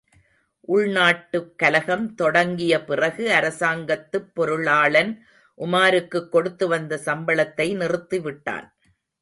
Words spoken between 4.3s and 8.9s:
பொருளாளன் உமாருக்குக் கொடுத்து வந்த சம்பளத்தை நிறுத்திவிட்டான்.